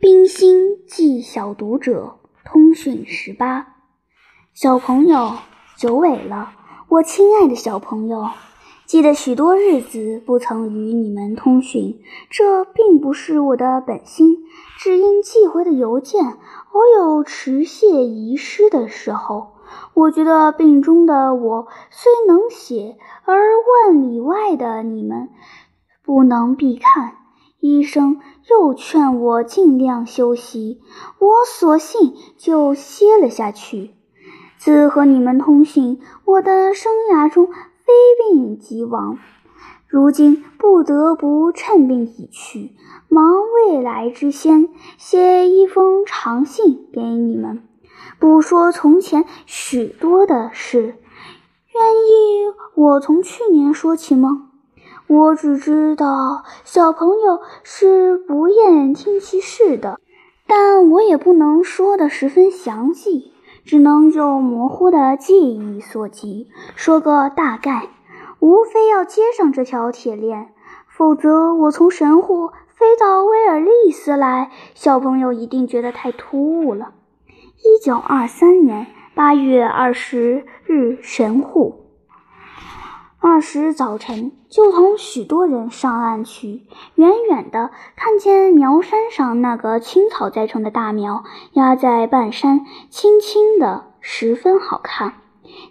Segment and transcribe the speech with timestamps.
[0.00, 3.66] 冰心寄小读者通讯十八，
[4.54, 5.32] 小朋友
[5.76, 6.52] 久违了，
[6.88, 8.30] 我亲爱的小朋友，
[8.86, 12.00] 记得许多日子不曾与你们通讯，
[12.30, 14.38] 这并不是我的本心，
[14.78, 19.52] 只因寄回的邮件偶有迟谢遗失的时候。
[19.92, 22.96] 我觉得病中的我虽能写，
[23.26, 25.28] 而万里外的你们
[26.02, 27.18] 不能必看。
[27.60, 28.18] 医生
[28.48, 30.80] 又劝我尽量休息，
[31.18, 33.90] 我索性就歇了下去。
[34.56, 39.18] 自和你们通信，我的生涯中非病即亡，
[39.86, 42.72] 如今不得不趁病已去，
[43.08, 44.68] 忙未来之先，
[44.98, 47.62] 写一封长信给你们，
[48.18, 50.96] 不说从前许多的事。
[51.74, 54.49] 愿意我从去年说起吗？
[55.10, 59.98] 我只知道小朋友是不厌听其事的，
[60.46, 63.32] 但我也不能说的十分详细，
[63.64, 67.88] 只能就模糊的记忆所及说个大概。
[68.38, 70.52] 无非要接上这条铁链，
[70.86, 76.92] 否则我从神户飞到威尔利斯来，小朋友一定觉得太突兀了。
[77.26, 78.86] 一九二三年
[79.16, 81.80] 八月二十日，神户。
[83.18, 86.66] 二时早晨，就同许多人上岸去。
[86.96, 95.14] 远远的看见苗山上那个青草栽成的大苗，压在半山，青青的，十分好看。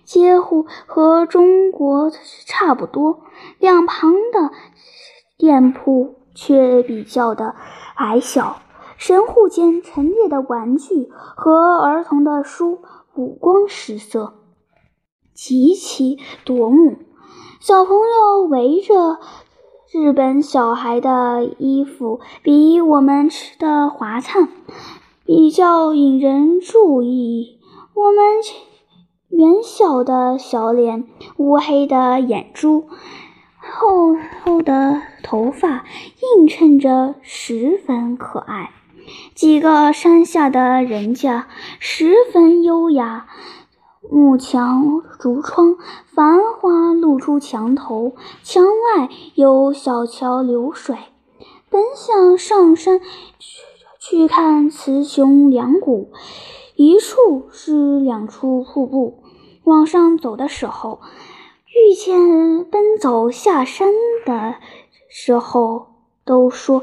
[0.03, 2.11] 街户和中国
[2.45, 3.21] 差不多，
[3.59, 4.51] 两旁的
[5.37, 7.55] 店铺却比较的
[7.95, 8.61] 矮小。
[8.97, 12.81] 神户间陈列的玩具和儿童的书，
[13.15, 14.33] 五光十色，
[15.33, 16.97] 极其夺目。
[17.59, 19.19] 小朋友围着
[19.91, 24.47] 日本小孩的衣服，比我们吃的华灿，
[25.25, 27.59] 比较引人注意。
[27.93, 28.23] 我们
[29.27, 31.05] 圆小的小脸，
[31.35, 32.87] 乌黑的眼珠，
[33.59, 35.83] 厚厚的头发，
[36.37, 38.71] 映衬着十分可爱。
[39.35, 41.49] 几个山下的人家，
[41.79, 43.27] 十分优雅。
[44.11, 45.77] 木墙竹窗，
[46.07, 48.15] 繁花露出墙头。
[48.41, 50.97] 墙外有小桥流水。
[51.69, 52.99] 本想上山
[53.37, 53.63] 去
[53.99, 56.09] 去看雌雄两股，
[56.75, 59.23] 一处是两处瀑布。
[59.63, 61.01] 往上走的时候，
[61.67, 63.89] 遇见奔走下山
[64.25, 64.55] 的
[65.07, 65.85] 时候，
[66.25, 66.81] 都说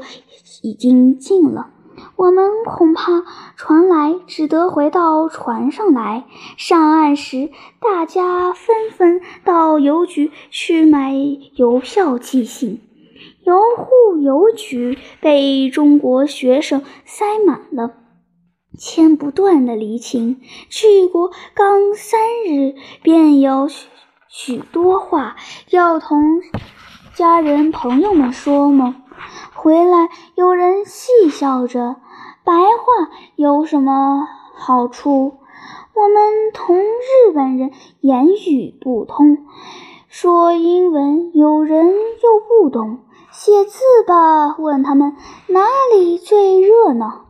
[0.61, 1.71] 已经近了。
[2.17, 3.23] 我们恐怕
[3.55, 6.25] 船来，只得回到船上来。
[6.57, 11.13] 上岸时，大家纷纷到邮局去买
[11.55, 12.81] 邮票寄信。
[13.45, 17.93] 邮户邮局被中国学生塞满了，
[18.79, 20.41] 牵不断的离情。
[20.69, 22.73] 去国刚三日，
[23.03, 23.87] 便有许
[24.27, 25.35] 许多话
[25.69, 26.41] 要同
[27.13, 29.03] 家人朋友们说吗？
[29.53, 31.95] 回来，有人戏笑着
[32.47, 34.25] ：“白话有什么
[34.55, 35.33] 好处？
[35.93, 39.39] 我们同日本人言语不通，
[40.07, 42.99] 说英文有人又不懂。
[43.33, 47.25] 写字吧，问他们哪里最热闹，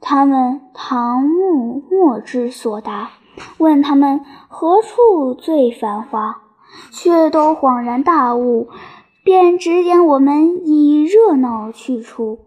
[0.00, 3.10] 他们唐木莫之所答；
[3.58, 6.42] 问他们何处最繁华，
[6.90, 8.66] 却都恍然大悟。”
[9.22, 12.40] 便指点我们以热闹去处。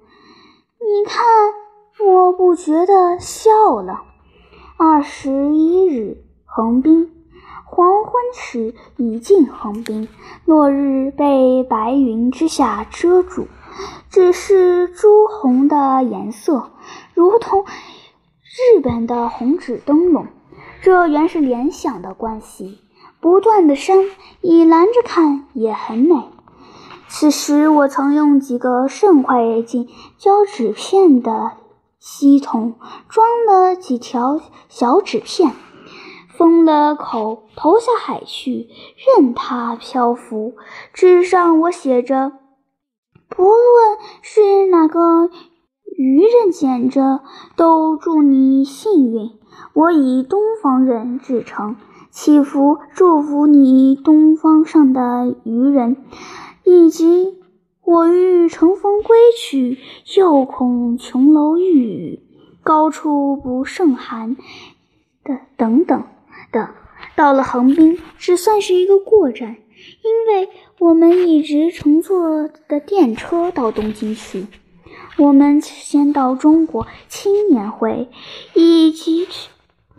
[0.80, 1.24] 你看，
[2.08, 4.02] 我不觉得笑了。
[4.78, 7.12] 二十一日，横滨。
[7.66, 10.10] 黄昏时已近横滨，
[10.46, 13.48] 落日被白云之下遮住，
[14.10, 16.72] 只是朱红的颜色，
[17.14, 20.28] 如同日本的红纸灯笼。
[20.82, 22.80] 这原是联想的关系。
[23.22, 23.98] 不断的山，
[24.42, 26.16] 以拦着看也很美。
[27.08, 29.88] 此时，我曾用几个盛块镜
[30.18, 31.52] 胶纸片的
[32.02, 32.74] 锡桶
[33.10, 35.52] 装了几条小纸片，
[36.30, 38.70] 封了口，投下海去，
[39.16, 40.56] 任它漂浮。
[40.94, 42.32] 纸上我写着
[43.30, 45.30] ：“不论是哪个
[45.96, 47.20] 渔人捡着，
[47.56, 49.30] 都祝你幸运。
[49.76, 51.76] 我以东方人至诚，
[52.10, 55.98] 祈福祝福你东方上的渔人。”
[56.64, 57.41] 以及
[57.84, 59.78] 我欲乘风归去，
[60.18, 62.20] 又恐琼楼玉宇，
[62.64, 64.38] 高处不胜寒
[65.24, 66.04] 的等等
[66.52, 66.70] 的。
[67.16, 69.58] 到了横滨，只算是一个过站，
[70.04, 70.50] 因为
[70.80, 74.46] 我们一直乘坐的电车到东京去。
[75.18, 78.10] 我们先到中国青年会，
[78.54, 79.28] 以及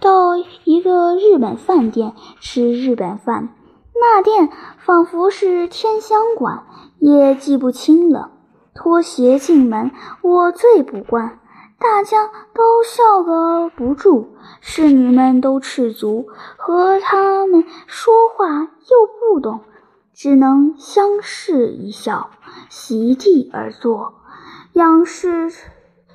[0.00, 3.54] 到一个日本饭店吃日本饭。
[4.04, 6.64] 那店仿佛是天香馆，
[6.98, 8.32] 也记不清了。
[8.74, 11.38] 脱鞋进门，我最不惯，
[11.78, 14.34] 大家都笑个不住。
[14.60, 16.26] 侍女们都赤足，
[16.56, 19.60] 和他们说话又不懂，
[20.12, 22.30] 只能相视一笑，
[22.68, 24.14] 席地而坐。
[24.72, 25.48] 仰视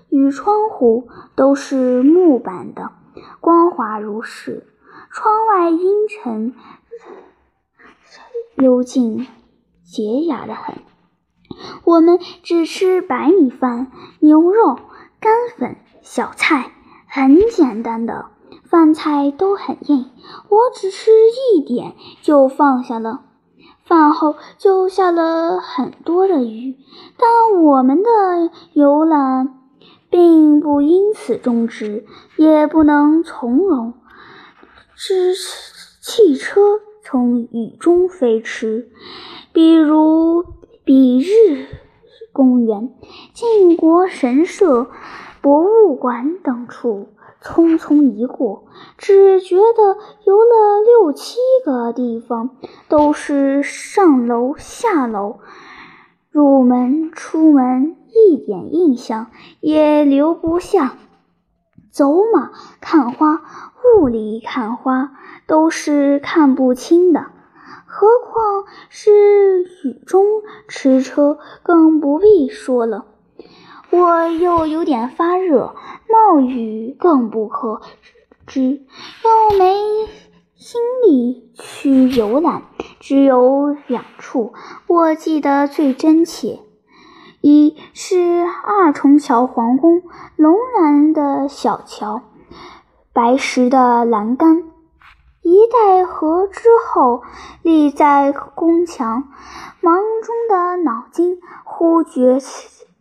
[0.09, 1.07] 与窗户
[1.37, 2.91] 都是木板的，
[3.39, 4.67] 光滑如是。
[5.09, 6.53] 窗外阴沉，
[8.57, 9.27] 幽静，
[9.83, 10.75] 洁雅的很。
[11.83, 14.77] 我们只吃白米饭、牛肉、
[15.19, 16.71] 干粉、小菜，
[17.07, 18.25] 很简单的
[18.69, 20.11] 饭菜都很硬。
[20.49, 21.11] 我只吃
[21.55, 23.21] 一点就放下了。
[23.85, 26.75] 饭后就下了很多的雨，
[27.17, 28.09] 但我们的
[28.73, 29.57] 游览
[30.09, 32.05] 并不因此终止，
[32.35, 33.93] 也不能从容。
[34.93, 35.33] 是
[36.01, 38.89] 汽车从雨中飞驰，
[39.53, 40.43] 比如
[40.83, 41.65] 比日
[42.33, 42.93] 公园、
[43.33, 44.87] 靖国神社、
[45.41, 47.07] 博物馆等处。
[47.41, 48.65] 匆匆一过，
[48.97, 52.57] 只觉得游了六七个地方，
[52.89, 55.37] 都是上楼下楼，
[56.29, 59.27] 入门出门，一点印象
[59.61, 60.97] 也留不下。
[61.91, 62.51] 走马
[62.81, 63.41] 看花，
[63.99, 65.11] 雾里看花，
[65.47, 67.27] 都是看不清的，
[67.85, 70.25] 何况是雨中
[70.67, 73.05] 驰车，更不必说了。
[73.89, 75.75] 我又有点发热，
[76.09, 77.81] 冒雨更不可
[78.45, 78.81] 知，
[79.23, 79.75] 又没
[80.55, 82.63] 心力去游览。
[82.99, 84.53] 只有两处
[84.87, 86.59] 我记得最真切：
[87.49, 90.01] 一是二重桥皇宫
[90.35, 92.21] 龙然的小桥，
[93.13, 94.63] 白石的栏杆，
[95.43, 97.21] 一带河之后
[97.61, 99.29] 立在宫墙，
[99.79, 102.37] 忙中的脑筋忽觉。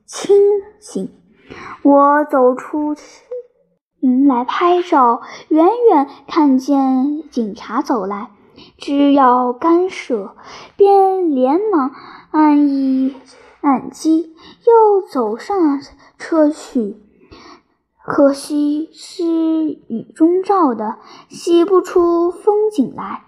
[0.06, 0.36] 清
[0.78, 1.10] 醒。
[1.82, 2.94] 我走出
[3.98, 8.30] 云来拍照，远远看见警察走来，
[8.78, 10.36] 只要干涉，
[10.76, 11.90] 便连忙
[12.30, 13.16] 按一
[13.66, 14.32] 按机，
[14.64, 15.80] 又走上
[16.18, 17.02] 车去。
[18.04, 20.98] 可惜是雨中照的，
[21.28, 23.24] 洗不出风景来，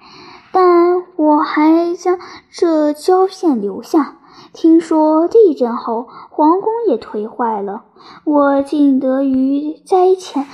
[0.52, 2.20] 但我还将
[2.52, 4.20] 这胶片留下。
[4.52, 7.87] 听说地震后皇宫也颓坏了，
[8.25, 10.46] 我竟得于灾前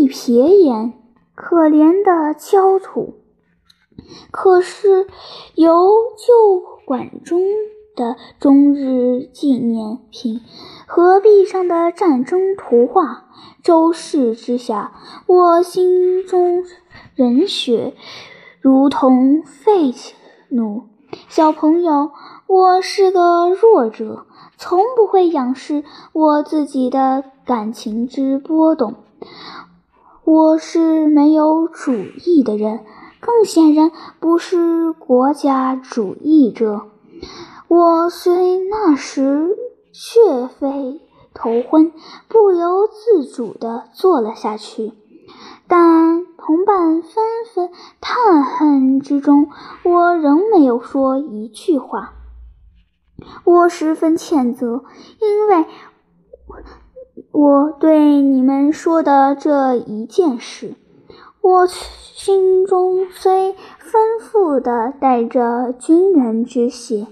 [0.00, 0.94] 一瞥眼，
[1.34, 3.16] 可怜的焦土。
[4.30, 5.06] 可是
[5.54, 7.42] 由旧馆中
[7.96, 10.40] 的中日纪念品
[10.86, 13.24] 和壁上的战争图画，
[13.64, 14.92] 周氏之下，
[15.26, 16.62] 我心中
[17.16, 17.94] 人血
[18.60, 19.92] 如同沸
[20.50, 20.84] 怒。
[21.28, 22.12] 小朋友。
[22.48, 24.24] 我是个弱者，
[24.56, 25.82] 从不会仰视
[26.12, 28.94] 我自己的感情之波动。
[30.22, 31.92] 我是没有主
[32.24, 32.84] 义的人，
[33.18, 33.90] 更显然
[34.20, 36.82] 不是国家主义者。
[37.68, 39.56] 我虽那时
[39.92, 41.00] 血沸
[41.34, 41.92] 头昏，
[42.28, 44.92] 不由自主地坐了下去，
[45.66, 47.70] 但同伴纷纷
[48.00, 49.48] 叹恨之中，
[49.82, 52.12] 我仍没有说一句话。
[53.44, 54.84] 我十分谴责，
[55.20, 55.66] 因为
[57.32, 60.74] 我对你们说的这一件事，
[61.40, 67.06] 我心中虽丰富的带着军人之血，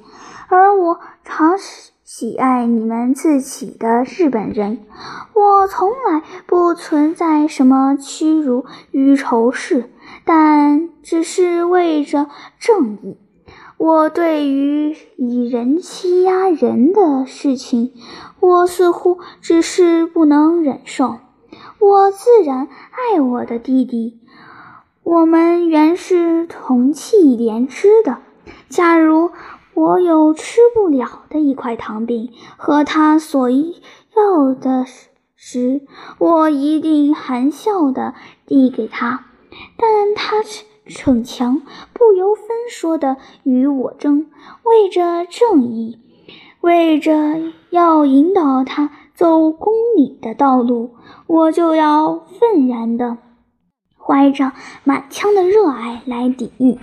[0.54, 1.58] 而我常
[2.04, 4.86] 喜爱你们自己的日本人，
[5.34, 9.90] 我从来不存在什么屈辱与仇视，
[10.24, 12.28] 但只是为着
[12.60, 13.16] 正义。
[13.78, 17.92] 我对于以人欺压人的事情，
[18.38, 21.16] 我似乎只是不能忍受。
[21.80, 24.20] 我自然爱我的弟弟，
[25.02, 28.18] 我们原是同气连枝的。
[28.68, 29.30] 假如
[29.74, 34.86] 我有吃不了的一块糖饼和他所要的
[35.36, 35.82] 时，
[36.18, 38.14] 我一定含笑的
[38.46, 39.26] 递给他，
[39.76, 40.42] 但他。
[40.86, 41.62] 逞强，
[41.94, 44.26] 不由分说的与我争，
[44.64, 45.98] 为着正义，
[46.60, 47.40] 为着
[47.70, 50.90] 要引导他走公理的道路，
[51.26, 53.16] 我就要愤然的
[53.96, 54.52] 怀着
[54.84, 56.76] 满腔的热爱来抵御，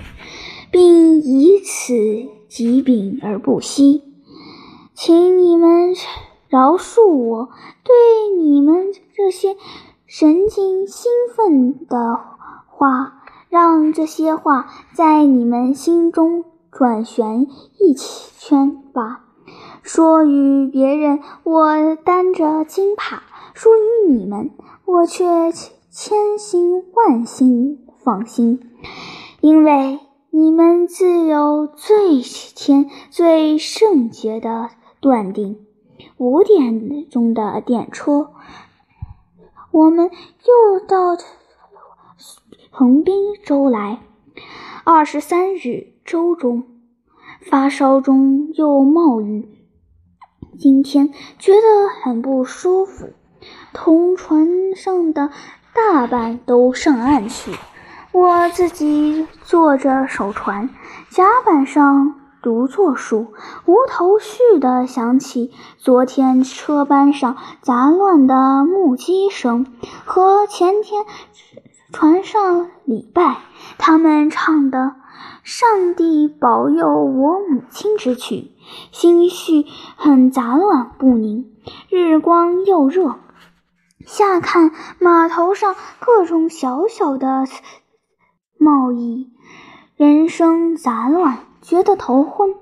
[0.71, 1.93] 并以此
[2.51, 4.03] 疾病而不息。
[4.93, 5.95] 请你们
[6.49, 7.49] 饶恕我
[7.81, 7.95] 对
[8.37, 9.55] 你们这些
[10.05, 12.19] 神经兴奋的
[12.67, 17.47] 话，让这些话在你们心中转旋
[17.79, 19.21] 一圈吧。
[19.81, 23.19] 说与别人，我担着惊怕；
[23.53, 24.51] 说与你们，
[24.83, 25.53] 我却
[25.89, 28.59] 千心万心放心，
[29.39, 29.99] 因为
[30.33, 34.69] 你们自有最天最圣洁的
[35.01, 35.67] 断定。
[36.15, 38.31] 五点钟的电车，
[39.71, 41.17] 我们又到
[42.69, 43.99] 横滨州来。
[44.85, 46.63] 二十三日周中，
[47.41, 49.49] 发烧中又冒雨。
[50.57, 53.09] 今天觉得很不舒服，
[53.73, 55.29] 同船上的
[55.73, 57.51] 大半都上岸去，
[58.13, 60.69] 我自己坐着守船，
[61.09, 63.33] 甲板上独坐数，
[63.65, 69.65] 无头绪地想起昨天车班上杂乱的木屐声
[70.03, 71.05] 和前天
[71.93, 73.37] 船上礼拜，
[73.77, 74.95] 他们唱的。
[75.43, 78.51] 上帝保佑我母亲之曲，
[78.91, 79.65] 心绪
[79.95, 81.49] 很杂乱不宁。
[81.89, 83.15] 日光又热，
[84.05, 87.45] 下看码头上各种小小的
[88.61, 89.27] 贸易，
[89.97, 92.53] 人生杂乱，觉得头昏。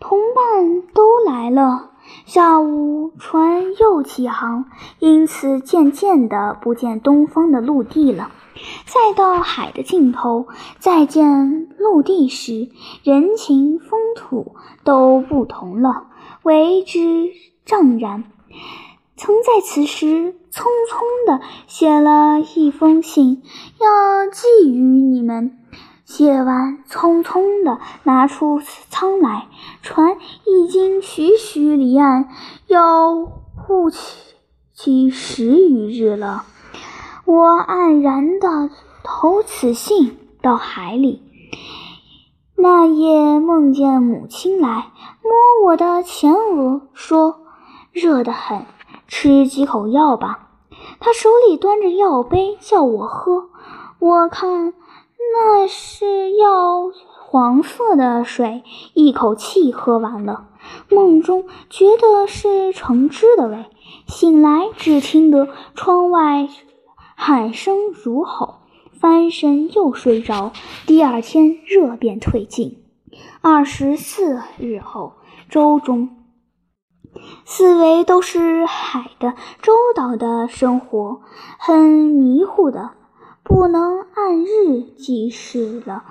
[0.00, 1.90] 同伴都来了，
[2.26, 4.64] 下午船又起航，
[4.98, 8.32] 因此渐渐的不见东方的陆地了。
[8.84, 10.48] 再到海的尽头，
[10.80, 12.68] 再见陆地时，
[13.04, 16.08] 人情风土都不同了，
[16.42, 17.30] 为之
[17.64, 18.24] 怅然。
[19.16, 23.42] 曾在此时匆匆地写了一封信，
[23.80, 25.58] 要寄予们。
[26.04, 29.48] 写完，匆匆地拿出舱来，
[29.82, 32.28] 船已经徐徐离岸，
[32.66, 33.10] 要
[33.68, 34.34] 误起
[34.74, 36.44] 起十余日了。
[37.24, 38.70] 我黯然地
[39.02, 41.22] 投此信到海里。
[42.54, 47.40] 那夜梦见母亲来摸我的前额，说
[47.92, 48.66] ：“热得很，
[49.08, 50.50] 吃几口药吧。”
[51.00, 53.48] 她手里端着药杯，叫我喝。
[53.98, 54.74] 我看
[55.36, 56.92] 那是药
[57.26, 58.62] 黄色的水，
[58.94, 60.46] 一口气喝完了。
[60.88, 63.66] 梦中觉得是橙汁的味，
[64.06, 66.48] 醒来只听得窗外。
[67.16, 68.60] 喊声如吼，
[69.00, 70.52] 翻身又睡着。
[70.86, 72.84] 第二天热便退尽。
[73.40, 75.14] 二十四日后，
[75.48, 76.10] 周中，
[77.44, 81.20] 四围都是海的周岛的生活，
[81.58, 82.92] 很迷糊的，
[83.44, 86.02] 不能按日计事了，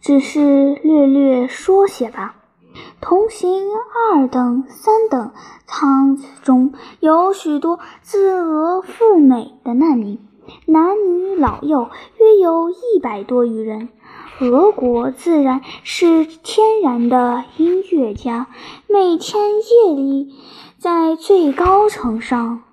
[0.00, 2.36] 只是略略说些吧。
[3.00, 3.68] 同行
[4.12, 5.32] 二等、三等
[5.66, 10.18] 舱中有许多自俄赴美的难民。
[10.66, 11.88] 男女老幼
[12.18, 13.88] 约有一百多余人。
[14.40, 18.48] 俄国自然是天然的音乐家，
[18.88, 20.34] 每天夜里
[20.76, 22.63] 在最高层上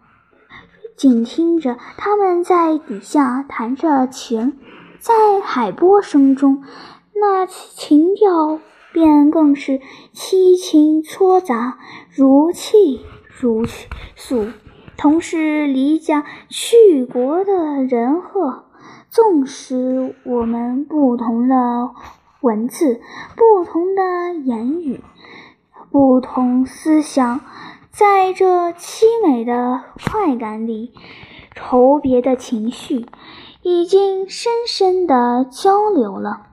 [1.02, 4.54] 静听着他们在底下弹着琴，
[5.00, 6.62] 在海波声中，
[7.16, 8.60] 那情调
[8.94, 9.82] 便更是
[10.14, 11.80] 凄清错杂，
[12.12, 13.02] 如泣
[13.40, 13.66] 如
[14.16, 14.50] 诉。
[14.96, 18.66] 同是离家去国的人鹤，
[19.10, 21.56] 纵使我们不同的
[22.42, 23.02] 文字、
[23.36, 25.02] 不同的言语、
[25.92, 27.42] 不同思想，
[27.92, 30.94] 在这凄美的快感里，
[31.54, 33.06] 愁别的情绪
[33.62, 36.48] 已经深深的交流了。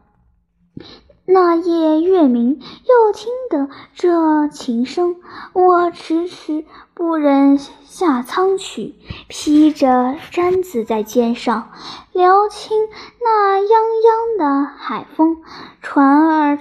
[1.24, 5.16] 那夜月明，又听得这琴声，
[5.52, 8.96] 我迟迟不忍下舱去，
[9.28, 11.70] 披着毡子在肩上，
[12.12, 12.76] 撩清
[13.22, 15.36] 那泱泱的海风，
[15.82, 16.58] 船儿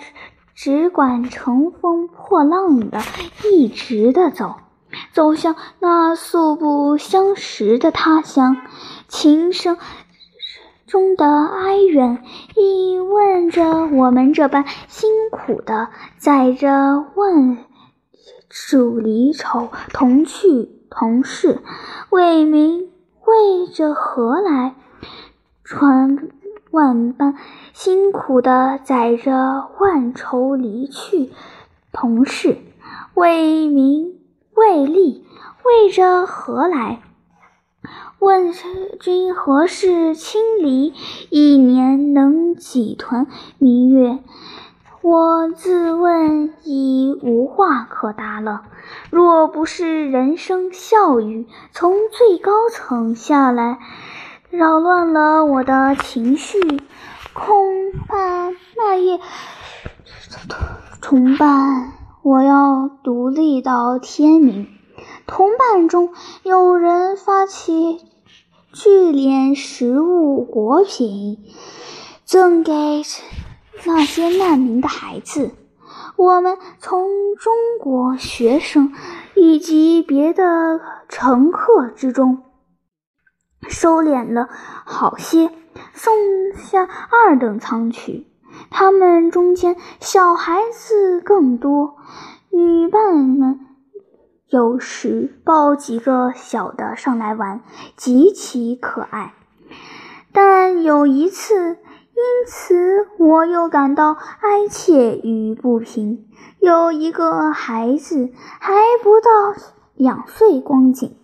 [0.53, 3.01] 只管乘风破浪的，
[3.51, 4.55] 一直的走，
[5.13, 8.57] 走向那素不相识的他乡，
[9.07, 9.77] 琴声。
[10.85, 12.23] 中的哀怨，
[12.55, 17.57] 亦问着我们这般辛苦的载着万
[18.49, 21.59] 数离愁同去同事，
[22.09, 22.89] 为民
[23.25, 24.75] 为着何来？
[25.65, 26.29] 船
[26.71, 27.35] 万般
[27.73, 31.31] 辛苦的载着万愁离去。
[31.91, 32.59] 同事，
[33.13, 34.16] 为民
[34.57, 35.23] 为利
[35.63, 37.03] 为着何来？
[38.17, 38.51] 问
[38.99, 40.95] 君何事轻离？
[41.29, 43.27] 一年能几团
[43.59, 44.17] 明月？
[45.03, 48.63] 我自问已无话可答了。
[49.11, 53.77] 若不是人声笑语从最高层下来，
[54.49, 56.59] 扰乱了我的情绪，
[57.33, 59.19] 恐怕那夜
[60.99, 61.91] 同伴
[62.27, 64.67] 我要独立到天明。
[65.25, 66.09] 同伴中
[66.43, 68.01] 有人发起
[68.73, 71.37] 聚敛食物果品，
[72.25, 72.73] 赠给
[73.85, 75.51] 那些难民的孩子。
[76.17, 77.07] 我们从
[77.37, 78.93] 中国学生
[79.33, 82.43] 以及别的乘客之中
[83.69, 84.49] 收敛了
[84.83, 85.49] 好些，
[85.93, 86.13] 送
[86.57, 88.27] 下二等舱去。
[88.69, 91.95] 他们中间小孩子更多，
[92.49, 93.59] 女伴们。
[94.49, 97.61] 有时抱几个小的上来玩，
[97.97, 99.33] 极其可爱。
[100.31, 106.25] 但有一次，因此我又感到哀切与不平。
[106.59, 109.61] 有一个孩子还不到
[109.95, 111.17] 两岁光景，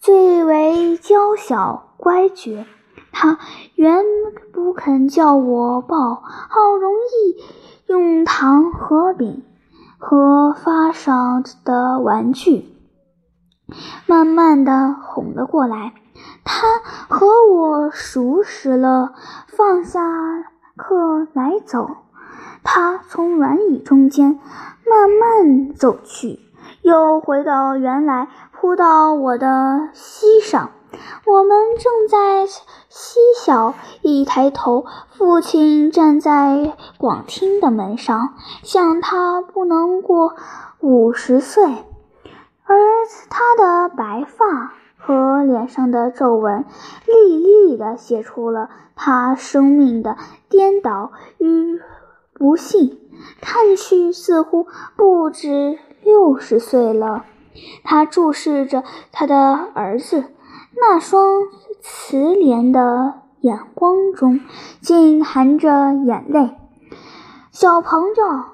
[0.00, 2.66] 最为娇小乖觉。
[3.12, 3.38] 他
[3.76, 4.04] 原
[4.52, 7.40] 不肯叫我抱，好容易
[7.86, 9.44] 用糖和饼。
[10.04, 12.74] 和发上的玩具，
[14.08, 15.94] 慢慢的哄了过来。
[16.42, 19.14] 他和我熟识了，
[19.46, 20.00] 放下
[20.74, 21.88] 课来走。
[22.64, 24.40] 他从软椅中间
[24.84, 26.40] 慢慢走去，
[26.82, 30.70] 又回到原来，扑到我的膝上。
[31.24, 40.34] 我们正在嬉笑，一抬头，父亲站在广厅的门上，想他不能过
[40.80, 42.76] 五十岁，而
[43.30, 46.64] 他的白发和脸上的皱纹，
[47.06, 50.16] 历历的写出了他生命的
[50.48, 51.80] 颠倒与
[52.34, 52.98] 不幸，
[53.40, 57.24] 看去似乎不止六十岁了。
[57.84, 58.82] 他注视着
[59.12, 60.24] 他的儿子。
[60.74, 61.44] 那双
[61.80, 64.40] 慈怜的眼光中，
[64.80, 66.56] 竟含着眼泪。
[67.50, 68.44] 小朋友，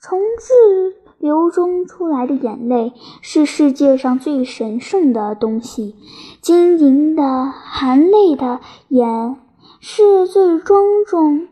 [0.00, 5.96] 从自流中出来的眼泪是世界上最神圣的东西。
[6.40, 9.36] 晶莹的含泪的眼
[9.80, 11.48] 是最庄重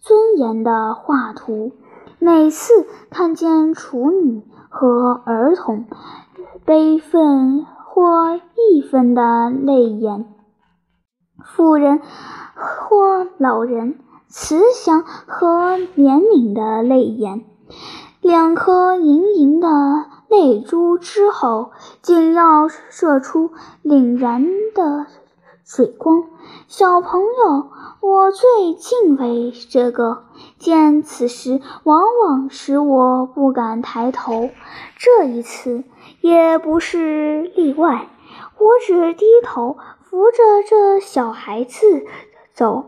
[0.00, 1.72] 尊严的画图。
[2.18, 5.84] 每次看见处女和儿童
[6.64, 7.66] 悲愤。
[7.94, 10.26] 或一分的泪眼，
[11.44, 12.00] 妇人
[12.56, 17.44] 或老人慈祥和怜悯的泪眼，
[18.20, 19.68] 两颗盈盈的
[20.28, 21.70] 泪珠之后，
[22.02, 23.52] 竟要射出
[23.84, 25.06] 凛然的
[25.62, 26.24] 水光。
[26.66, 27.68] 小朋友，
[28.00, 30.24] 我最敬畏这个，
[30.58, 34.50] 见此时往往使我不敢抬头。
[34.98, 35.84] 这一次。
[36.24, 38.08] 也不是例外，
[38.56, 42.06] 我只低头扶着这小孩子
[42.54, 42.86] 走。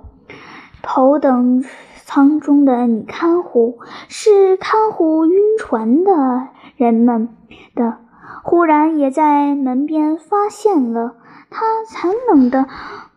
[0.81, 1.63] 头等
[2.07, 7.37] 舱中的女看护是看护晕船的人们
[7.75, 7.99] 的，
[8.43, 11.17] 忽然也在门边发现了
[11.51, 12.67] 他，残冷的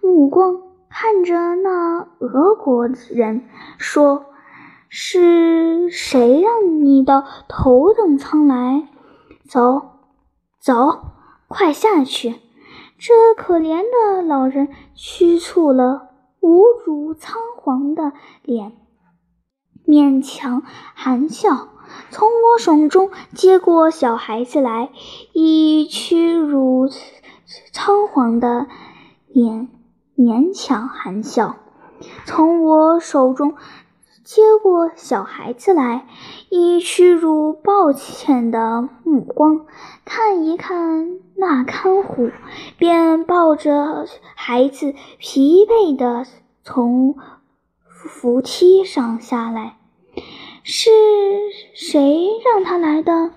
[0.02, 0.58] 目光
[0.90, 3.46] 看着那俄国人，
[3.78, 4.26] 说
[4.90, 8.86] ：“是谁让你到头等舱来？
[9.48, 9.92] 走。”
[10.60, 11.14] 走，
[11.48, 12.36] 快下去！
[12.98, 16.10] 这可怜的老人屈促了
[16.42, 18.12] 无主仓皇的
[18.44, 18.74] 脸，
[19.88, 20.62] 勉强
[20.94, 21.70] 含笑，
[22.10, 24.90] 从我手中接过小孩子来，
[25.34, 26.90] 以屈辱
[27.72, 28.68] 仓皇的
[29.28, 29.70] 脸
[30.18, 31.56] 勉强含笑，
[32.26, 33.56] 从我手中。
[34.30, 36.06] 接过小孩子来，
[36.50, 39.66] 以屈辱抱歉的目光
[40.06, 42.30] 看一看那看护，
[42.78, 46.28] 便抱着孩子疲惫的
[46.64, 47.16] 从
[47.88, 49.78] 扶梯上下来。
[50.62, 50.92] 是
[51.74, 53.32] 谁让他来的？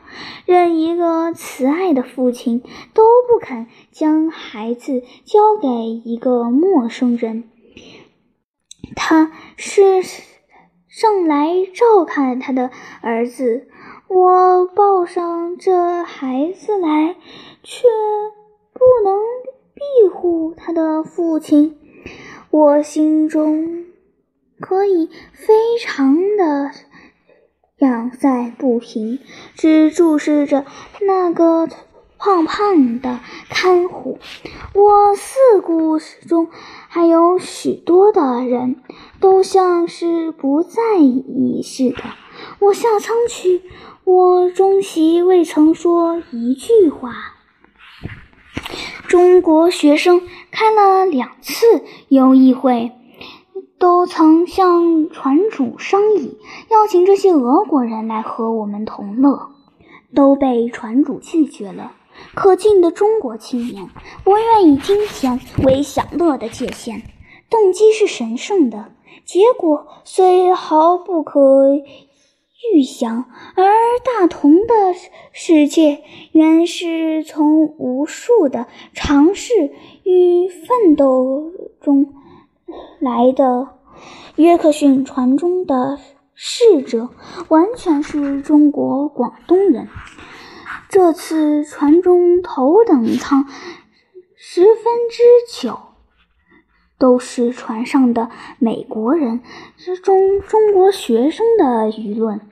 [0.44, 7.44] 任一个慈爱的父亲都不肯将孩子交给一个陌生人。
[8.94, 10.02] 他是。
[10.92, 13.66] 上来照看他的儿子，
[14.08, 17.16] 我抱上这孩子来，
[17.62, 17.88] 却
[18.74, 19.18] 不能
[19.72, 21.78] 庇护他的父亲。
[22.50, 23.86] 我心中
[24.60, 26.70] 可以非常的
[27.78, 29.18] 仰在不平，
[29.54, 30.66] 只注视着
[31.00, 31.70] 那个。
[32.24, 34.20] 胖胖的看护，
[34.74, 36.46] 我四顾中
[36.86, 38.76] 还有许多的人，
[39.18, 41.96] 都像是不在意似的。
[42.60, 43.62] 我下舱去，
[44.04, 47.12] 我终习未曾说一句话。
[49.08, 52.92] 中国学生开了两次游艺会，
[53.80, 56.38] 都曾向船主商议，
[56.70, 59.50] 邀请这些俄国人来和我们同乐，
[60.14, 61.90] 都被船主拒绝了。
[62.34, 63.88] 可敬的中国青年，
[64.24, 67.02] 我愿以金钱为享乐的界限，
[67.50, 68.92] 动机是神圣的，
[69.24, 71.68] 结果虽毫不可
[72.74, 73.26] 预想。
[73.54, 73.64] 而
[74.04, 74.74] 大同的
[75.32, 79.52] 世界，原是从无数的尝试
[80.04, 82.14] 与奋斗中
[83.00, 83.68] 来的。
[84.36, 85.98] 约克逊船中的
[86.34, 87.10] 逝者，
[87.48, 89.88] 完全是中国广东人。
[90.92, 93.46] 这次船中头等舱
[94.36, 95.78] 十分之九
[96.98, 98.28] 都是船上的
[98.58, 99.40] 美国人，
[99.78, 102.42] 之中中国学生的舆论。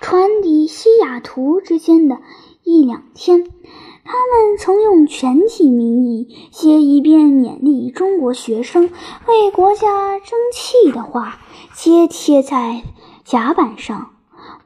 [0.00, 2.18] 船抵西雅图之间的
[2.62, 8.84] 一两天，他们曾用全体名义写一遍勉励中国学生
[9.26, 11.38] 为国家争气的话，
[11.74, 12.82] 皆贴在
[13.22, 14.12] 甲板上，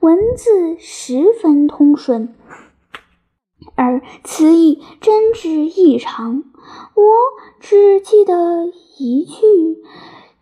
[0.03, 2.35] 文字十分通顺。
[3.77, 6.43] 而词意真挚异常，
[6.97, 7.03] 我
[7.61, 8.67] 只记得
[8.99, 9.85] 一句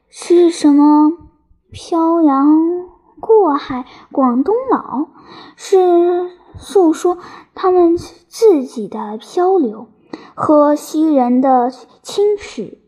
[0.08, 1.12] 是什么
[1.70, 2.88] “漂洋
[3.20, 5.08] 过海广东佬”，
[5.56, 7.18] 是诉说
[7.54, 9.88] 他们自己的漂流
[10.34, 11.70] 和西人的
[12.00, 12.78] 轻视。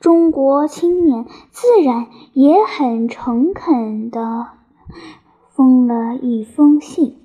[0.00, 4.46] 中国青年自然也很诚恳的
[5.62, 7.20] 封了一封信，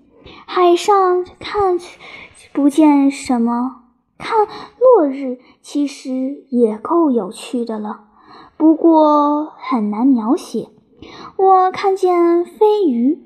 [0.45, 1.79] 海上看。
[2.53, 3.81] 不见什么，
[4.19, 4.47] 看
[4.79, 8.01] 落日其实也够有趣的了，
[8.55, 10.69] 不过很难描写。
[11.35, 13.25] 我看见飞鱼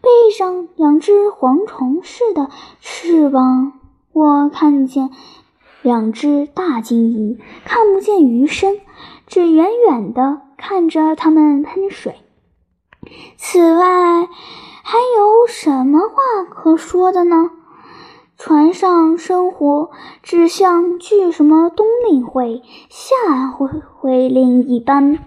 [0.00, 2.48] 背上两只蝗虫似的
[2.80, 3.72] 翅膀，
[4.12, 5.10] 我看见
[5.82, 8.78] 两只大金鱼，看不见鱼身，
[9.26, 12.14] 只远远的看着它们喷水。
[13.36, 14.28] 此外，
[14.84, 17.50] 还有什么话可说的呢？
[18.38, 19.90] 船上生活
[20.22, 25.18] 只像去什么冬令会、夏会会令一般，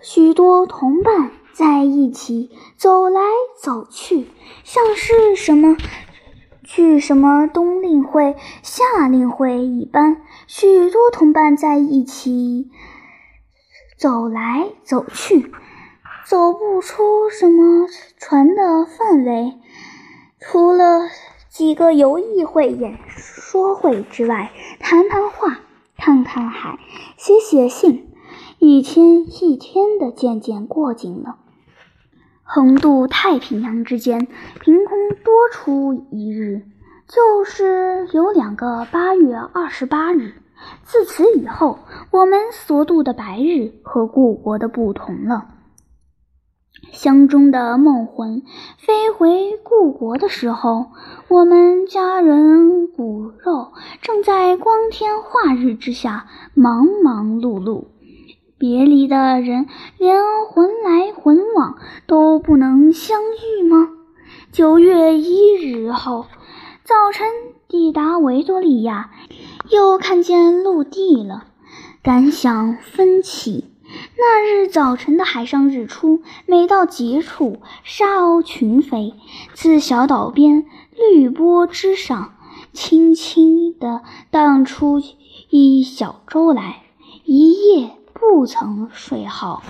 [0.00, 3.20] 许多同伴在一起走来
[3.60, 4.28] 走去，
[4.62, 5.76] 像是什么
[6.62, 12.70] 去什么冬令会、夏令会一般，许多同伴在一起
[13.98, 15.52] 走来走去，
[16.24, 17.86] 走不出什么
[18.18, 19.54] 船的范围，
[20.40, 21.08] 除了。
[21.50, 25.60] 几个游艺会、演说会之外，谈谈话，
[25.96, 26.80] 看看海，
[27.16, 28.12] 写写信，
[28.58, 31.36] 一天一天的渐渐过紧了。
[32.42, 34.26] 横渡太平洋之间，
[34.62, 36.62] 凭空多出一日，
[37.06, 40.32] 就是有两个八月二十八日。
[40.82, 41.78] 自此以后，
[42.10, 45.53] 我们所度的白日和故国的不同了。
[46.94, 48.42] 乡中的梦魂
[48.78, 50.86] 飞回故国的时候，
[51.28, 57.84] 我们家人骨肉正在光天化日之下忙忙碌碌。
[58.56, 59.66] 别离的人
[59.98, 61.76] 连魂来魂往
[62.06, 63.88] 都不能相遇吗？
[64.52, 66.26] 九月一日后，
[66.84, 67.26] 早晨
[67.68, 69.10] 抵达维多利亚，
[69.68, 71.44] 又看见陆地了，
[72.02, 73.73] 感想分歧。
[74.16, 79.12] 那日早晨的海上日出，美到极处，沙鸥群飞，
[79.54, 82.34] 自小岛边绿波之上，
[82.72, 85.02] 轻轻地荡出
[85.50, 86.82] 一小舟来。
[87.24, 89.62] 一夜不曾睡好，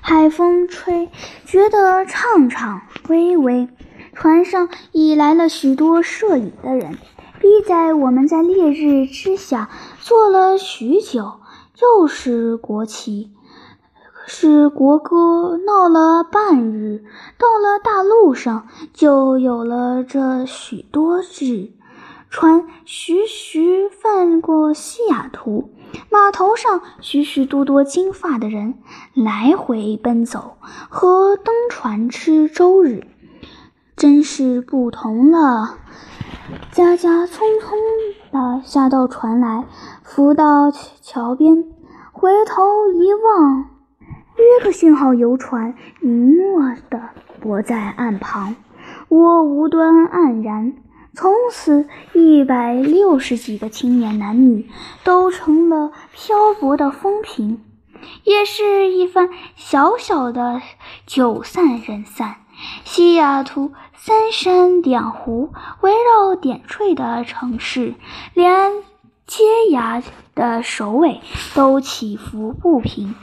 [0.00, 1.08] 海风吹，
[1.44, 3.68] 觉得畅畅微微。
[4.14, 6.98] 船上已来了许多摄影的人，
[7.40, 11.40] 逼在我们在烈日之下坐了许久，
[11.80, 13.30] 又是国旗。
[14.34, 17.04] 是国歌闹了半日，
[17.36, 21.68] 到了大陆上就有了这许多日。
[22.30, 25.68] 船徐徐泛过西雅图，
[26.10, 28.78] 码头上许许多多金发的人
[29.12, 30.56] 来回奔走，
[30.88, 33.06] 和登船吃周日
[33.96, 35.76] 真是不同了。
[36.72, 37.76] 家家匆匆
[38.32, 39.66] 的下到船来，
[40.02, 41.66] 浮到桥边，
[42.12, 43.71] 回头一望。
[44.42, 47.00] 约克信号游船隐没地
[47.40, 48.56] 泊在岸旁，
[49.08, 50.74] 我无端黯然。
[51.14, 54.68] 从此，一百六十几个青年男女
[55.04, 57.60] 都成了漂泊的风萍，
[58.24, 60.60] 也是一番小小的
[61.06, 62.36] 酒散人散，
[62.84, 65.50] 西雅图三山两湖，
[65.82, 67.94] 围绕点缀的城市，
[68.34, 68.72] 连
[69.26, 70.02] 街牙
[70.34, 71.20] 的首尾
[71.54, 73.14] 都起伏不平。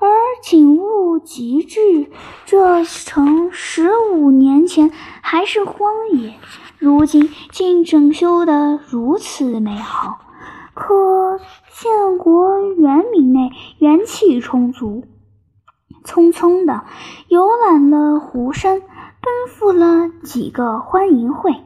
[0.00, 0.08] 而
[0.42, 2.08] 景物极致，
[2.46, 6.34] 这城十五年前还是荒野，
[6.78, 10.20] 如今竟整修得如此美好，
[10.72, 11.40] 可
[11.72, 15.02] 建国元明内元气充足。
[16.04, 16.84] 匆匆的
[17.26, 18.88] 游览了湖山，奔
[19.48, 21.56] 赴了几个欢迎会。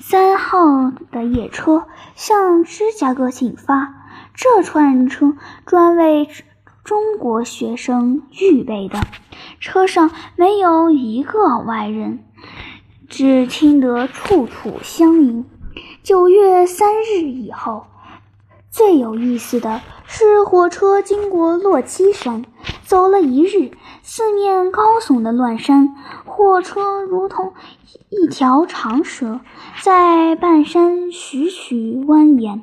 [0.00, 1.84] 三号的夜车
[2.16, 3.94] 向芝加哥进发，
[4.34, 6.28] 这串车专为。
[6.90, 8.98] 中国学生预备的
[9.60, 12.24] 车上没有一个外人，
[13.08, 15.44] 只听得处处相迎。
[16.02, 17.84] 九月三日以后，
[18.72, 22.44] 最有意思的是火车经过洛基山，
[22.82, 23.70] 走了一日，
[24.02, 27.52] 四面高耸的乱山，火车如同
[28.08, 29.38] 一条长蛇，
[29.80, 32.62] 在半山徐徐蜿蜒。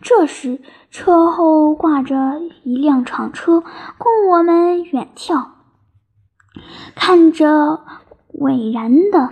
[0.00, 3.62] 这时，车后挂着一辆厂车，
[3.98, 5.46] 供我们远眺。
[6.94, 7.80] 看着
[8.32, 9.30] 巍然的、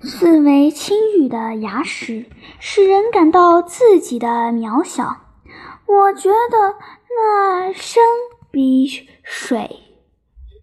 [0.00, 2.26] 四围青郁的崖石，
[2.58, 5.16] 使人感到自己的渺小。
[5.86, 6.74] 我觉得
[7.16, 8.02] 那山
[8.50, 8.86] 比
[9.22, 9.76] 水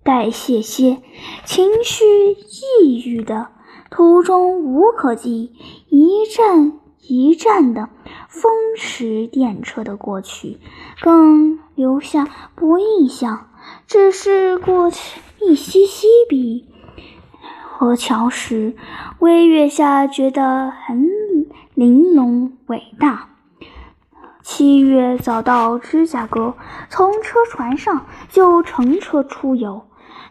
[0.04, 1.02] 代谢些，
[1.46, 3.50] 情绪抑郁的
[3.90, 5.54] 途中无可寄，
[5.90, 7.90] 一站一站的。
[8.28, 10.60] 风驰电掣的过去，
[11.02, 13.48] 更留下不印象。
[13.88, 16.68] 只是过去一西西比
[17.64, 18.76] 河桥时，
[19.20, 21.10] 微月下觉得很
[21.74, 23.30] 玲珑伟大。
[24.44, 26.56] 七月早到芝加哥，
[26.90, 29.88] 从车船上就乘车出游。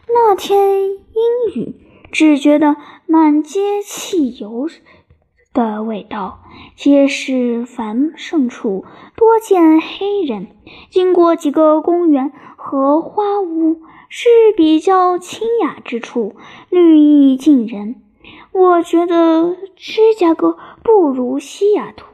[0.07, 1.75] 那天阴雨，
[2.11, 4.69] 只觉得满街汽油。
[5.55, 6.41] 的味道，
[6.75, 8.83] 街市繁盛处
[9.15, 10.47] 多见黑人。
[10.89, 16.35] 经过几个公园和花屋，是比较清雅之处，
[16.69, 17.95] 绿意近人。
[18.51, 22.05] 我觉得芝加哥不如西雅图，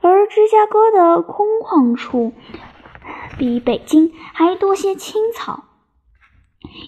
[0.00, 2.32] 而芝加哥的空旷处
[3.38, 5.64] 比北京还多些青草。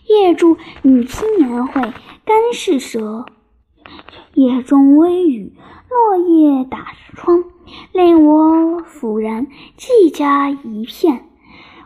[0.08, 1.80] 夜住女青年会
[2.24, 3.26] 干事蛇，
[4.32, 5.52] 夜中微雨。
[5.94, 7.44] 落叶打窗，
[7.92, 9.46] 令我抚然
[9.78, 11.28] 寂家一片。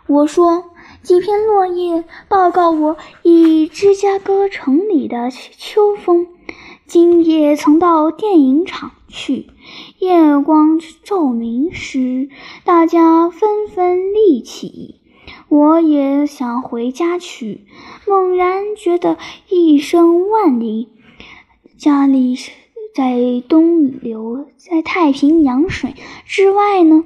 [0.07, 0.64] 我说
[1.03, 6.27] 几片落叶报告我，以芝加哥城里的秋风。
[6.87, 9.49] 今夜曾到电影厂去，
[9.99, 12.31] 夜光照明时，
[12.64, 14.94] 大家纷纷立起。
[15.51, 17.66] 我也想回家去，
[18.07, 19.18] 猛然觉得
[19.51, 20.88] 一声万里，
[21.77, 22.35] 家里。
[22.99, 23.15] 在
[23.49, 25.95] 东流，在太平洋水
[26.27, 27.05] 之外呢。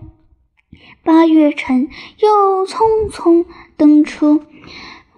[1.04, 3.44] 八月晨又匆匆
[3.76, 4.40] 登车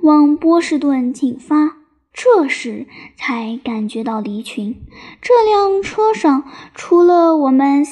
[0.01, 1.77] 往波士顿进发，
[2.13, 4.75] 这时才感觉到离群。
[5.23, 6.43] 这辆车上
[6.75, 7.85] 除了我们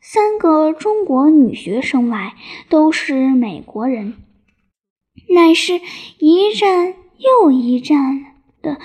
[0.00, 2.36] 三个中国女学生外，
[2.68, 4.14] 都是美国人，
[5.34, 5.80] 乃是
[6.20, 8.78] 一站又一站的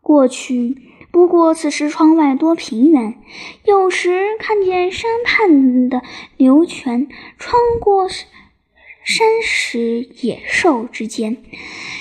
[0.00, 0.85] 过去。
[1.16, 3.14] 不过此时窗外多平原，
[3.64, 6.02] 有时看见山畔的
[6.36, 11.38] 流泉穿过山石野兽之间，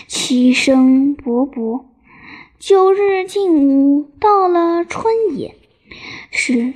[0.05, 1.85] 其声勃勃。
[2.59, 5.55] 九日进午到了春野
[6.29, 6.73] 时，连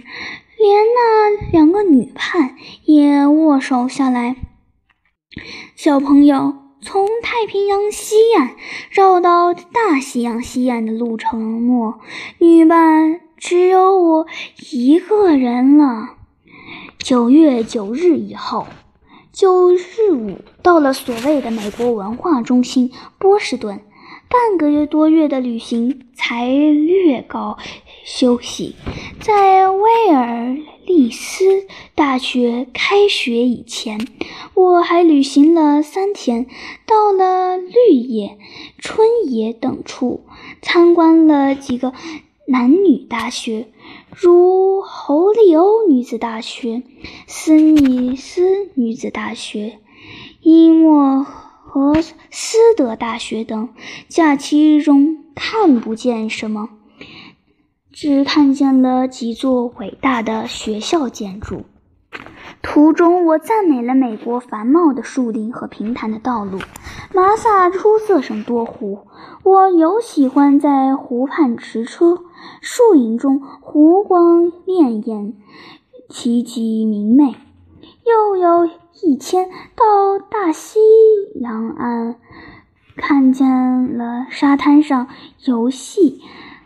[0.95, 4.37] 那两个女伴也握手下来。
[5.75, 6.68] 小朋友。
[6.81, 8.55] 从太平洋西岸
[8.89, 11.99] 绕到大西洋西岸的路程末，
[12.37, 14.27] 女伴只有我
[14.71, 16.15] 一个人了。
[16.97, 18.65] 九月九日以后，
[19.33, 23.81] 九日午到了所谓的美国文化中心波士顿。
[24.29, 27.57] 半个月多月的旅行才略告
[28.05, 28.75] 休息，
[29.19, 30.55] 在威尔
[30.89, 34.07] 利斯大学开学以前，
[34.55, 36.47] 我还旅行了三天，
[36.87, 38.39] 到了绿野、
[38.79, 40.23] 春野等处，
[40.63, 41.93] 参观了几个
[42.47, 43.67] 男女大学，
[44.15, 46.81] 如侯利欧女子大学、
[47.27, 49.77] 斯密斯女子大学、
[50.41, 51.23] 伊莫。
[51.71, 53.69] 和斯德大学等，
[54.07, 56.67] 假期中看不见什么，
[58.01, 61.65] 只看见了几座伟大的学校建筑。
[62.61, 66.59] 途中，我赞美了美国繁茂的树林和平坦的道路。
[67.13, 68.99] 马萨出色胜多湖，
[69.43, 72.19] 我尤喜欢在湖畔驰车。
[72.61, 75.33] 树影中，湖光潋滟，
[76.07, 77.35] 奇极明媚。
[78.05, 78.65] 又有
[79.01, 80.79] 一天到大西
[81.35, 82.15] 洋岸，
[82.95, 85.09] 看见了沙滩上
[85.43, 86.21] 游戏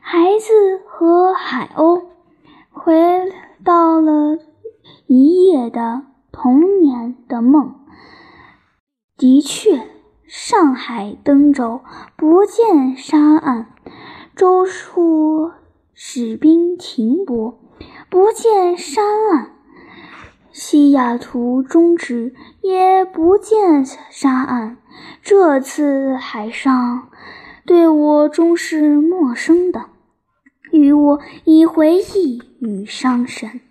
[0.05, 2.03] 孩子和海鸥，
[2.69, 2.93] 回
[3.63, 4.37] 到了。
[5.07, 7.75] 一夜的童年的梦，
[9.17, 9.87] 的确，
[10.27, 11.79] 上海登舟
[12.17, 13.67] 不见沙岸，
[14.35, 15.51] 舟处
[15.93, 17.57] 使兵停泊，
[18.09, 19.51] 不见山岸；
[20.51, 24.75] 西雅图中止，也不见沙岸。
[25.21, 27.07] 这次海上
[27.65, 29.85] 对我终是陌生的，
[30.73, 33.61] 与我以回忆与伤神。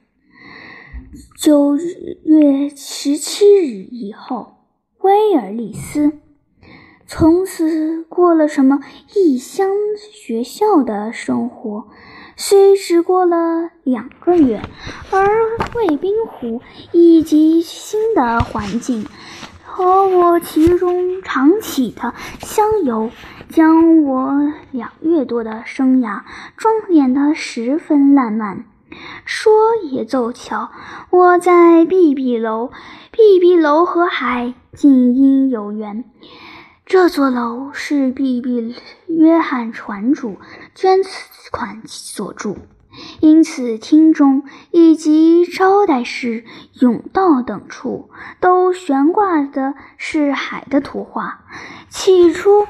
[1.36, 4.54] 九月十七日以后，
[5.00, 6.12] 威尔利斯
[7.08, 8.78] 从此过了什么
[9.16, 9.68] 异乡
[10.12, 11.88] 学校的生活。
[12.36, 14.62] 虽只过了两个月，
[15.10, 15.28] 而
[15.74, 16.62] 卫兵湖
[16.92, 19.06] 以及新的环境
[19.64, 23.10] 和我其中常起的相游，
[23.52, 26.22] 将我两月多的生涯
[26.56, 28.64] 装点得十分烂漫。
[29.26, 29.52] 说
[29.90, 30.70] 也奏巧，
[31.10, 32.70] 我在 B B 楼
[33.10, 36.04] ，B B 楼和海竟因有缘。
[36.86, 38.74] 这座楼是 B B
[39.06, 40.38] 约翰船主
[40.74, 41.00] 捐
[41.50, 42.56] 款所筑，
[43.20, 48.08] 因此厅中以及招待室、甬道等处
[48.40, 51.44] 都悬挂的是海的图画。
[51.88, 52.66] 起初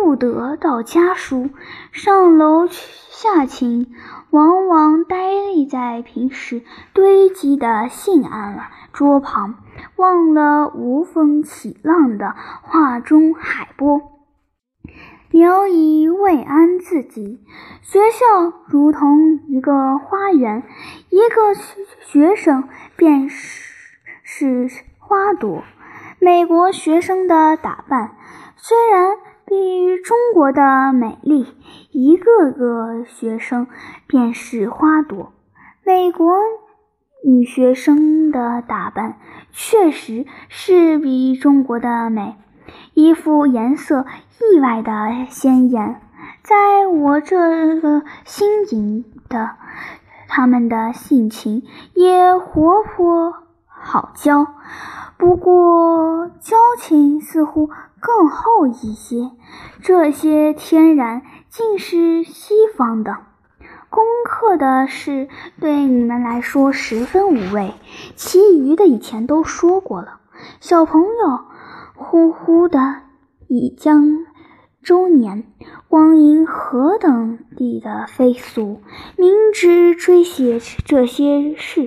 [0.00, 1.50] 不得到家书，
[1.90, 3.92] 上楼下请。
[4.30, 9.56] 往往呆立在平时堆积的信案桌旁，
[9.96, 14.00] 忘了无风起浪的画中海波，
[15.30, 17.44] 聊以慰安自己。
[17.82, 20.62] 学校如同一个花园，
[21.08, 21.54] 一个
[22.06, 25.64] 学生便是是花朵。
[26.20, 28.12] 美国学生的打扮
[28.56, 29.16] 虽然。
[29.48, 31.46] 比中国的美丽，
[31.90, 33.66] 一个个学生
[34.06, 35.32] 便是花朵。
[35.86, 36.34] 美国
[37.24, 39.16] 女学生的打扮
[39.50, 42.36] 确实是比中国的美，
[42.92, 44.04] 衣服颜色
[44.38, 46.02] 意外的鲜艳。
[46.42, 49.52] 在我这个新颖的，
[50.28, 51.62] 他们的性情
[51.94, 53.32] 也活泼
[53.66, 54.46] 好交，
[55.16, 57.70] 不过交情似乎。
[58.00, 59.30] 更厚一些，
[59.82, 63.16] 这些天然竟是西方的。
[63.90, 65.28] 攻克的事
[65.60, 67.74] 对你们来说十分无味，
[68.16, 70.20] 其余的以前都说过了。
[70.60, 71.08] 小朋友，
[71.96, 72.78] 呼呼的
[73.48, 74.26] 已将
[74.88, 75.44] 周年，
[75.86, 78.80] 光阴何等地的飞速！
[79.18, 81.82] 明知追写这些事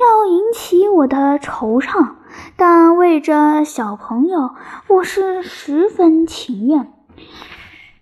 [0.00, 2.14] 要引起我的惆怅。
[2.56, 4.52] 但为着小朋友，
[4.88, 6.90] 我是十分情愿，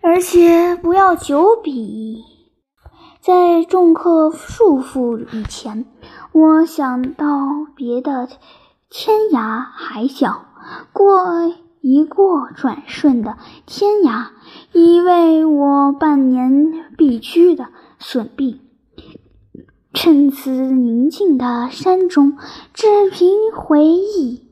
[0.00, 2.22] 而且不要久笔。
[3.20, 5.86] 在众客束缚以前，
[6.30, 7.26] 我想到
[7.74, 8.28] 别的
[8.88, 10.44] 天涯海角，
[10.92, 14.28] 过一过转瞬的天涯，
[14.78, 18.60] 已为我半年必居的损弊。
[19.94, 22.36] 趁此宁静的山中，
[22.74, 24.42] 只凭回忆。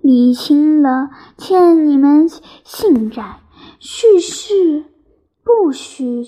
[0.00, 2.26] 理清了欠你们
[2.64, 3.40] 信债，
[3.78, 4.86] 叙事
[5.44, 6.24] 不许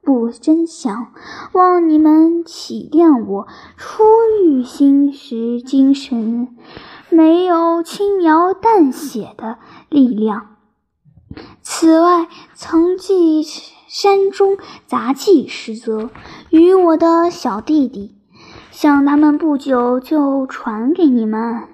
[0.00, 1.12] 不真相，
[1.52, 4.04] 望你们体谅我初
[4.42, 6.56] 遇心时精神
[7.10, 9.58] 没有轻描淡写的
[9.90, 10.51] 力量。
[11.62, 13.42] 此外，曾记
[13.86, 16.10] 山中杂技实则
[16.50, 18.14] 与我的小弟弟，
[18.70, 21.68] 想他们不久就传给你们。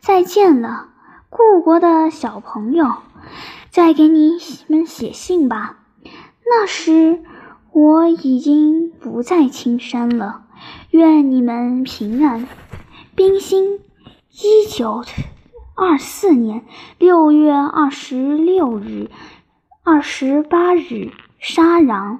[0.00, 0.88] 再见了，
[1.28, 2.94] 故国的小朋友，
[3.70, 5.78] 再给你们写信吧。
[6.46, 7.22] 那时
[7.72, 10.42] 我已经不在青山了。
[10.90, 12.46] 愿你们平安。
[13.16, 13.80] 冰心，
[14.30, 15.02] 一九
[15.76, 16.64] 二四年
[16.98, 19.10] 六月二十六日、
[19.82, 22.18] 二十八日，沙壤。